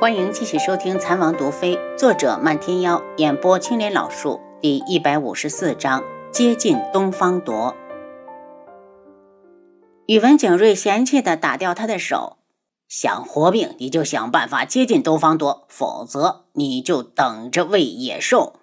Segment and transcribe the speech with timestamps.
[0.00, 7.76] 欢迎继续收听《残王毒妃》，作者漫天妖，演播青莲老树，第一百五十四章：接近东方夺。
[10.06, 12.38] 宇文景睿嫌弃的打掉他的手，
[12.88, 18.54] 想活命你就想办法接近东方夺，否则你就等着喂野兽。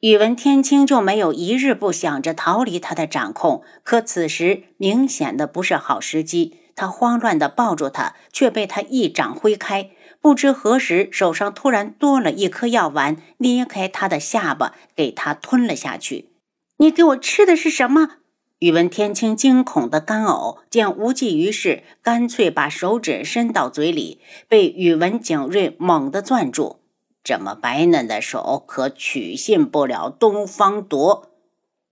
[0.00, 6.60] 宇文天青就没有一日不想着逃离他的掌控，可此时明显的不是好时机。
[6.76, 9.88] 他慌乱的抱住他，却被他一掌挥开。
[10.26, 16.30] 不知何时，手上突然多了一颗药丸，捏开他的下巴，给他吞了下去。
[16.78, 18.16] 你给我吃的是什么？
[18.58, 26.80] 宇文天青惊恐的干呕，见无济于事，干脆把手指伸到嘴里，被宇文景睿猛地攥住。
[27.22, 31.30] 这么白嫩的手，可取信不了东方夺。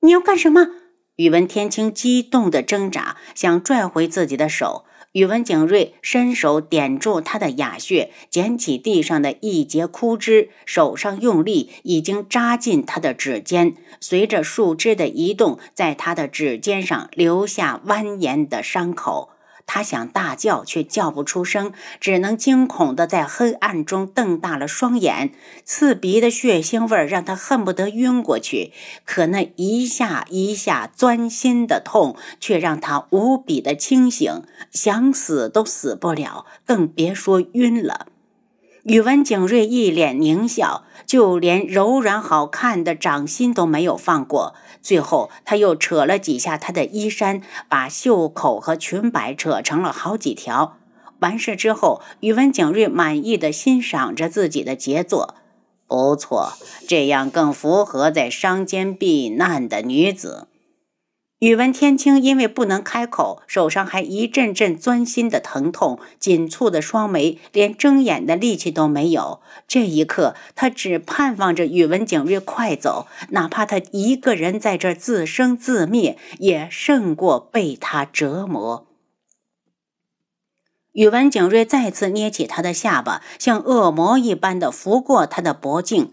[0.00, 0.68] 你要干什么？
[1.16, 4.86] 宇文天青激动的挣扎，想拽回自己的手。
[5.12, 13.74] 宇文景睿伸手点住他的哑穴，捡起地上的一截枯枝，手上用力，已经扎进他的指尖。
[14.00, 19.28] 随着树枝的移动，在他的指尖上留下蜿蜒的伤口。
[19.66, 25.32] 他想大叫，却叫不出声，只能惊恐的在黑暗中瞪大了双眼。
[25.64, 28.72] 刺鼻的血腥味让他恨不得晕过去，
[29.04, 38.06] 可那一下一下钻心的痛却让他无比的清醒，想死都死不了，更别说晕了。
[38.84, 44.54] 宇文景睿一脸狞笑，就连柔软好看的掌心都没有放过。
[44.82, 50.78] 最后，他又扯了几下他的衣衫，把袖口和裙摆扯成了好几条。
[51.20, 55.36] 完事之后，宇文景睿满意的欣赏着自己的杰作，
[55.86, 56.54] 不错，
[56.88, 60.48] 这样更符合在商间避难的女子。
[61.42, 69.40] 宇文天青因为不能开口，手上还一阵阵钻心的疼痛，紧蹙的双眉，连睁眼的力气都没有。
[69.66, 78.86] 这一刻，他只盼望着宇文景睿快走，哪怕他一个人在这自生自灭，也胜过被他折磨。
[80.92, 86.12] 宇文景睿再次捏起他的下巴，像恶魔一般的拂过他的脖颈。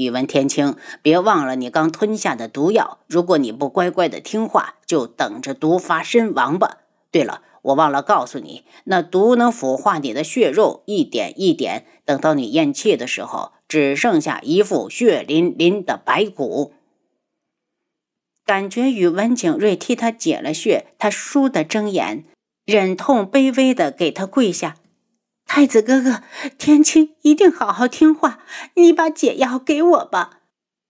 [0.00, 3.00] 宇文天青，别忘了你刚吞下的毒药。
[3.06, 6.78] 如果你不乖乖的听话，就等着毒发身亡吧。
[7.10, 16.72] 对了，我忘了告诉你，那毒能腐化你的血肉，一点一点，等到你咽气的时候，只剩下一副血淋淋的白骨。
[18.46, 22.24] 感觉宇文景睿替他解了穴，他倏地睁眼，
[22.64, 24.76] 忍痛卑微的给他跪下。
[25.52, 26.22] 太子哥哥，
[26.58, 28.38] 天青一定好好听话。
[28.76, 30.42] 你把解药给我吧。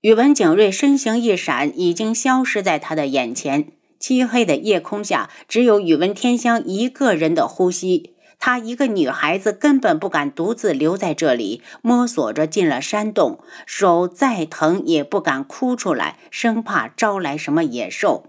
[0.03, 3.73] 宇文景睿身形一闪，已经消失在他的眼前。
[3.99, 8.17] 漆黑的夜空下，只有宇文天香一个人的呼吸。
[8.39, 18.27] 她一个女孩子，根本不敢独自留在这里，摸索着进了山洞，手再疼也不敢哭出来，生怕招来什么野兽。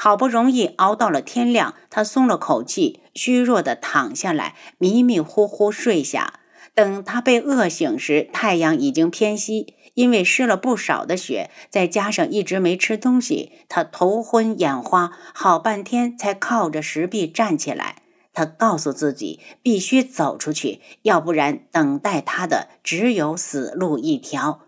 [0.00, 6.34] 好不容易熬到了天亮，他松了口气，虚弱地躺下来，迷迷糊糊睡下。
[6.72, 9.74] 等他被饿醒时，太阳已经偏西。
[9.94, 17.96] 因为失了不少的血，再加上一直没吃东西，他头昏眼花，好半天才靠着石壁站起来。
[18.32, 24.60] 他告诉自己，必须走出去，要不然等待他的只有死路一条。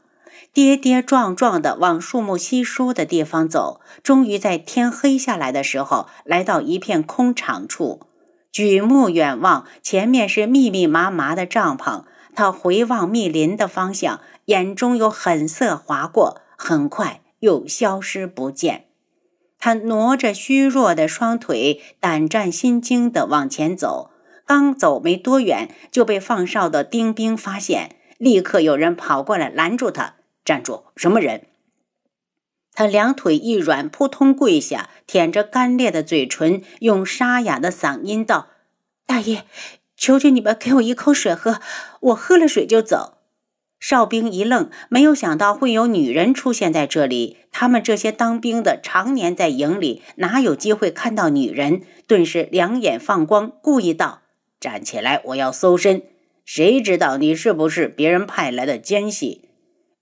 [0.52, 8.00] 跌跌撞撞地往树木稀疏的地方走，终于在天黑下来的时候，来到一片空场处。
[8.52, 12.04] 举目远望，前面是密密麻麻的帐篷。
[12.34, 18.86] 他回望密林的方向，眼中有狠色划过，很快又消失不见。
[19.58, 24.10] 他挪着虚弱的双腿，胆战心惊地往前走。
[24.46, 30.14] 刚走没多远，就被放哨的丁兵发现，立刻有人跑过来拦住他。
[30.44, 30.84] 站住！
[30.96, 31.46] 什么人？
[32.72, 38.48] 他两腿一软，扑通跪下，舔着干裂的嘴唇，用沙哑的嗓音道
[39.04, 39.44] ：“大爷，
[39.96, 41.60] 求求你们给我一口水喝，
[42.00, 43.18] 我喝了水就走。”
[43.80, 47.38] 哨兵一愣，没有想到会有女人出现在这里。
[47.50, 51.82] 他们这些当兵的，常年在营里，哪有机会看到女人？
[52.06, 54.20] 顿时两眼放光，故意道
[54.60, 56.02] ：“站起来，我要搜身。
[56.44, 59.48] 谁知道你是不是别人派来的奸细？”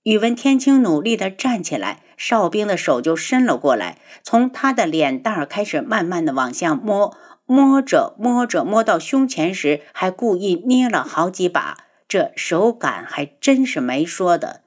[0.03, 7.15] 宇文天青努力地站起来，哨兵的手就伸了过来，从他的脸蛋儿开始慢慢地往下摸，
[7.45, 14.61] 摸着摸着，摸到胸前时，还故意捏了好几把，这手感还真是没说的。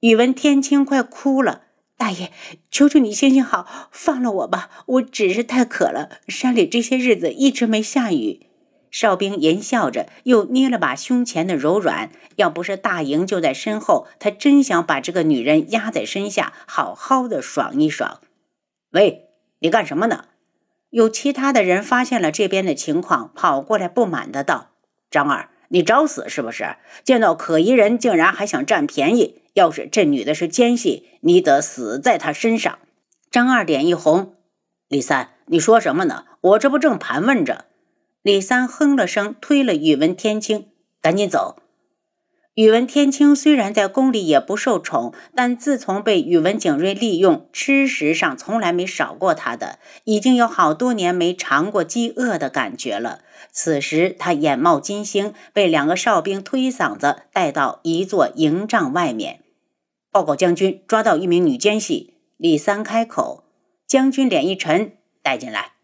[0.00, 1.62] 宇文天青快哭了
[1.98, 2.32] ：“大爷，
[2.70, 4.70] 求求你行行好，放了我吧！
[4.86, 8.45] 我只是太渴了，山里这些日子一直没下雨。”
[8.96, 12.10] 哨兵淫笑着，又捏了把胸前的柔软。
[12.36, 18.22] 要不是大营就在身后，他真想把这个女人压在身下，好好的爽一爽。
[18.92, 19.28] 喂，
[19.58, 20.24] 你干什么呢？
[20.88, 24.70] 有其他的人发现了这边的情况，跑过来不满的道
[25.12, 26.76] ：“张二，你找死是不是？
[27.04, 29.42] 见到可疑人竟然还想占便宜？
[29.52, 32.78] 要是这女的是奸细，你得死在她身上。”
[33.30, 34.36] 张二脸一红
[34.88, 36.24] ：“李三，你说什么呢？
[36.40, 37.66] 我这不正盘问着。”
[38.26, 40.66] 李三哼了声，推了宇文天青
[41.00, 41.62] ：“赶紧走。”
[42.54, 53.20] 宇文天青虽然在宫里也不受宠，但自从被宇文景睿利用，吃食上从来没少过他的，已经有好多年没尝过饥饿的感觉了。
[53.52, 59.44] 此时他眼冒金星，被两个哨兵推嗓子带到一座营帐外面，
[60.10, 62.14] 报告将军，抓到一名女奸细。
[62.36, 63.44] 李三开口，
[63.86, 65.75] 将军脸一沉，带进来。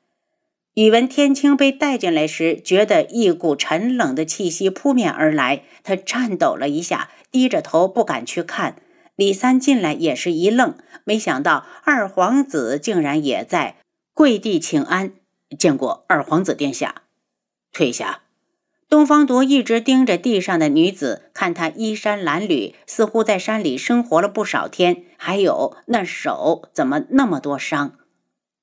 [0.74, 8.76] 宇文天青被带进来时，觉得一股沉冷的气息扑面而来，他颤抖了一下，低着头不敢去看。
[9.14, 10.74] 李三进来也是一愣，
[11.04, 13.76] 没想到二皇子竟然也在，
[14.14, 15.12] 跪地请安，
[15.58, 17.02] 见过二皇子殿下。
[17.70, 18.22] 退下。
[18.88, 25.04] 东方铎一直盯着地上的女子，看她衣衫褴褛，似乎在山里生活了不少天。
[25.18, 27.98] 还有那手怎么那么多伤？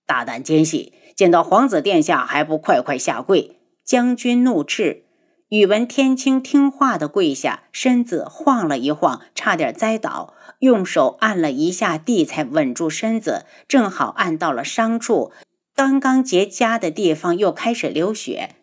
[0.08, 0.94] 大胆奸细！
[1.20, 3.60] 见到皇子殿下还不快快下跪！
[3.84, 5.04] 将军怒斥。
[5.50, 13.46] 宇文天青听话的跪下，身子晃了一晃，差点栽倒，用手按了一下地，才稳住身子。
[13.68, 15.34] 正好按到了伤处，
[15.76, 18.56] 刚刚结痂的地方又开始流血。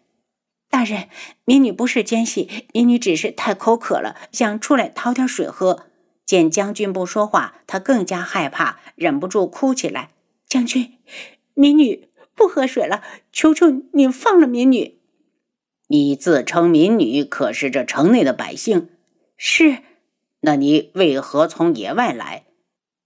[0.71, 1.11] 大人，
[1.45, 5.89] 民女不是奸细，民女只是太口渴了，想出来讨点水喝。
[6.25, 10.13] 见将军不说话，他更加害怕，忍不住哭起来。
[10.49, 10.95] 将军，
[11.53, 12.06] 民女。
[12.37, 13.03] 不喝水了，
[13.33, 14.99] 求求你放了民女。
[15.89, 18.89] 你自称民女，可是这城内的百姓？
[19.37, 19.79] 是。
[20.41, 22.45] 那你为何从野外来？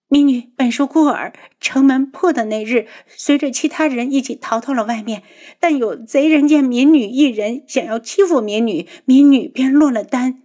[0.09, 5.23] 民女本是孤儿，城门破的那日，随着其他人一起逃到了外面，
[5.61, 10.43] 但有贼人见民女一人，想要欺负民女，民女便落了单。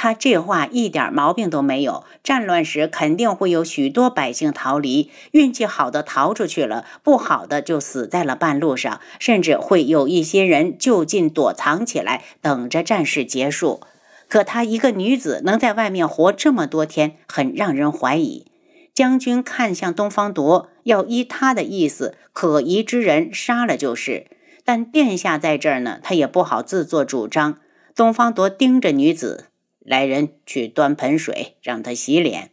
[0.00, 2.04] 他这话一点毛病都没有。
[2.22, 13.80] 战乱时肯定会有许多百姓逃离，运气好的逃出去了，不好的就死在了半路上，甚至会有一些人就近躲藏起来，等着战事结束。
[14.28, 18.46] 可她一个女子能在外面活这么多天，很让人怀疑。
[18.94, 24.28] 将军看向东方铎，要依他的意思，可疑之人杀了就是。
[24.64, 27.58] 但殿下在这儿呢，他也不好自作主张。
[27.96, 29.46] 东方铎盯着女子。
[29.88, 32.50] 来人，去端盆水，让他洗脸。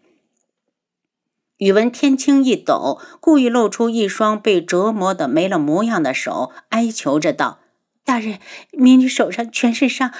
[1.57, 7.59] 宇文天青一抖，故意露出一双被折磨的没了模样的手，哀求着道
[8.03, 8.39] ：“大人，
[8.71, 10.11] 民女手上全是伤，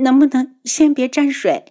[0.00, 1.64] 能不能先别沾水？”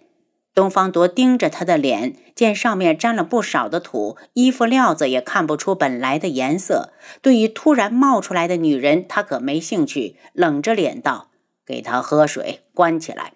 [0.52, 6.92] 东方铎盯着他的脸，见上面沾了不少的土，衣服料子也看不出本来的颜色。
[7.22, 11.30] 对于突然冒出来的女人，他可没兴趣，冷着脸道
[11.64, 13.32] ：“给他喝水，关起来。”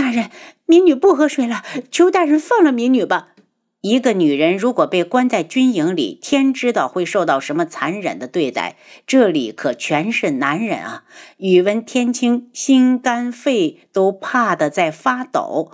[0.00, 0.30] 大人，
[0.64, 3.34] 民女不喝水了，求大人放了民女吧。
[3.82, 8.78] 一个女人如果被关在军营里，天知道会受到什么残忍的对待。
[9.06, 11.04] 这里可全是男人啊！
[11.36, 15.72] 宇文天青心肝肺都怕得在发抖。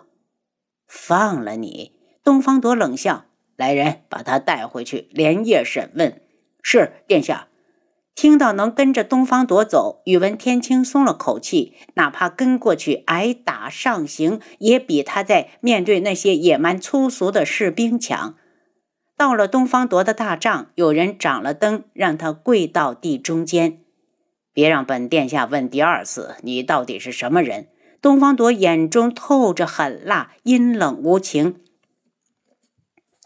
[0.88, 1.92] 放了你，
[2.24, 6.20] 东方朵冷笑：“来人，把他带回去，连夜审问。”
[6.64, 7.46] 是，殿下。
[8.16, 18.34] 听到能跟着东方夺走，宇文天青松了口气，哪怕跟过去挨打上刑，也比他在面对那些野蛮粗俗的士兵强。
[19.18, 23.80] 到了东方夺的大帐，有人掌了灯，让他跪到地中间。
[24.54, 27.68] 别让本殿下问第二次，你到底是什么人？
[28.00, 31.60] 东方夺眼中透着狠辣，阴冷无情。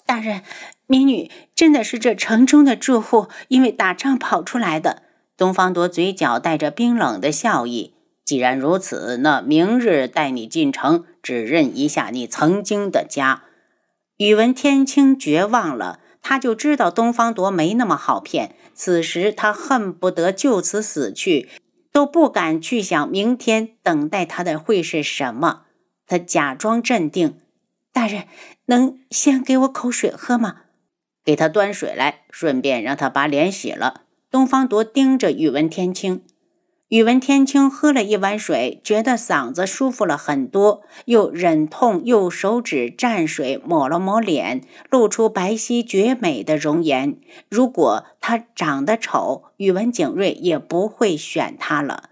[0.04, 0.42] 大人。
[0.90, 5.04] 民女真的是这城中的住户，因为打仗跑出来的。
[5.36, 7.94] 东方铎嘴角带着冰冷的笑意。
[8.24, 13.44] 既然如此，那明日带你进城，指认一下你曾经的家。
[14.16, 18.56] 宇文天青绝望了，他就知道东方铎没那么好骗。
[18.74, 21.48] 此时他恨不得就此死去，
[21.92, 25.62] 都不敢去想明天等待他的会是什么。
[26.08, 27.38] 他假装镇定
[27.94, 28.24] ：“大人，
[28.66, 30.62] 能先给我口水喝吗？”
[31.24, 34.02] 给他端水来，顺便让他把脸洗了。
[34.30, 36.22] 东方铎盯着宇文天青，
[36.88, 47.16] 宇文天青喝了一碗水，觉得嗓子舒服了很多，又忍痛用手指蘸水抹了抹脸，露出白皙绝美的容颜。
[47.48, 52.09] 如果他长得丑，宇文景睿也不会选他了。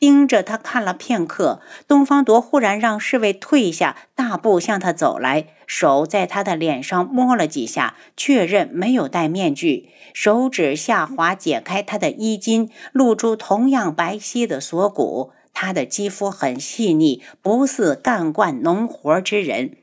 [0.00, 15.32] 盯着他看了片刻，东方铎忽然让侍卫退下，大步向他走来，手在他的脸上摸了几下，确认没有戴面具，手指下滑解开他的衣襟，露出同样白皙的锁骨。
[15.52, 19.76] 他的肌肤很细腻，不似干惯农活之人。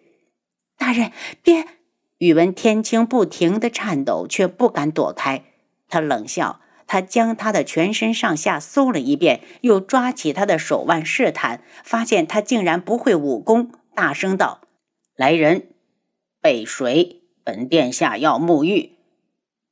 [0.77, 1.11] 大人，
[1.43, 1.65] 别！
[2.17, 5.43] 宇文天青不停地颤抖，却不敢躲开。
[5.87, 6.59] 他冷笑。
[6.87, 14.61] 他将他的全身上下搜了一遍，又抓起他的手腕试探，发现他竟然不会武功，大声道
[15.15, 15.67] ：“来人，
[16.41, 18.93] 备水，本殿下要沐浴。”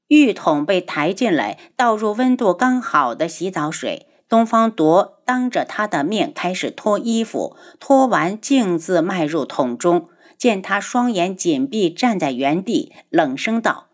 [0.09, 4.05] 浴桶被抬进来，倒入温度刚好的洗澡水。
[4.27, 13.87] 东方铎当着他的面开始脱衣服，脱完径自迈入桶中，见他双眼紧闭，站在原地，冷声道：“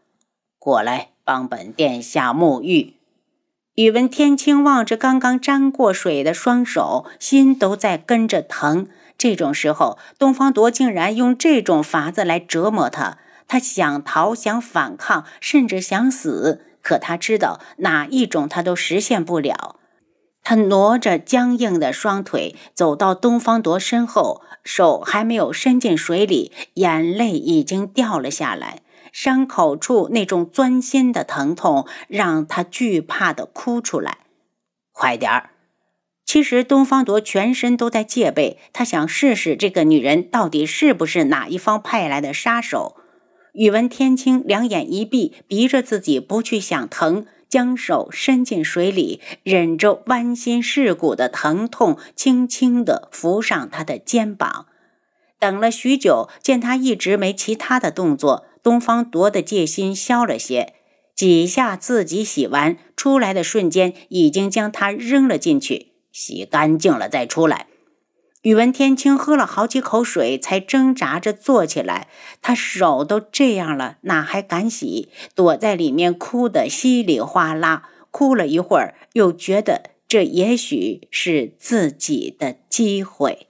[0.57, 2.95] 过来，帮本殿下沐浴。”
[3.75, 8.87] 宇文天青望着刚刚沾过水的双手，心都在跟着疼。
[9.17, 13.17] 这种时候，东方铎竟然用这种法子来折磨他。
[13.47, 16.65] 他想逃，想反抗，甚至想死。
[16.81, 19.77] 可他知道哪一种他都实现不了。
[20.43, 28.81] 他挪着僵硬的双腿走到东方铎身后，手还没有伸进水里，眼泪已经掉了下来。
[29.11, 34.19] 伤口处那种钻心的疼痛让他惧怕的哭出来。
[34.91, 35.49] 快点儿！
[36.25, 42.95] 其实东方铎全身都在戒备，他想试试这个女人到底是不是哪一方派来的杀手。
[43.53, 54.67] 宇文天青两眼一闭，逼着自己不去想疼，将手伸进水里，忍着剜心蚀骨的疼痛，轻轻地扶上他的肩膀。
[55.37, 58.45] 等了许久，见他一直没其他的动作。
[58.63, 60.73] 东方铎的戒心消了些，
[61.15, 67.67] 几下自己洗完出来的瞬间，已经将他扔了进去，洗干净了再出来。
[68.43, 72.07] 宇文天青喝了好几口水，才挣扎着坐起来。
[72.41, 75.09] 他手都这样了，哪还敢洗？
[75.35, 77.89] 躲在里面哭得稀里哗啦。
[78.09, 83.47] 哭了一会儿，又觉得这也许是自己的机会。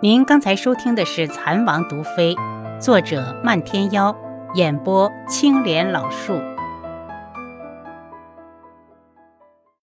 [0.00, 2.34] 您刚才收听的是《蚕王毒妃》。
[2.80, 4.16] 作者：漫天妖，
[4.54, 6.32] 演播：青莲老树。